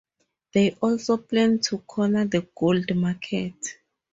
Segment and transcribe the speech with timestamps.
[0.55, 3.53] They also plan to corner the gold market.